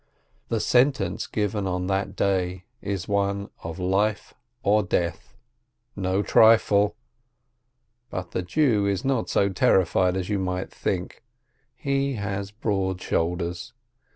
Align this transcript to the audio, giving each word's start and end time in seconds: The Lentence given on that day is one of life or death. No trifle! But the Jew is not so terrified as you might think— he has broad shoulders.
The 0.49 0.65
Lentence 0.73 1.27
given 1.27 1.67
on 1.67 1.85
that 1.85 2.15
day 2.15 2.65
is 2.81 3.07
one 3.07 3.51
of 3.63 3.77
life 3.77 4.33
or 4.63 4.81
death. 4.81 5.35
No 5.95 6.23
trifle! 6.23 6.95
But 8.09 8.31
the 8.31 8.41
Jew 8.41 8.87
is 8.87 9.05
not 9.05 9.29
so 9.29 9.47
terrified 9.49 10.17
as 10.17 10.27
you 10.27 10.39
might 10.39 10.71
think— 10.71 11.21
he 11.75 12.13
has 12.13 12.49
broad 12.49 12.99
shoulders. 12.99 13.73